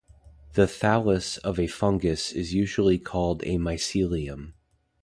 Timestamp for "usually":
2.55-2.97